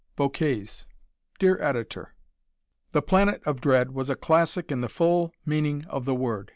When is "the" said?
2.91-3.03, 4.81-4.89, 6.05-6.15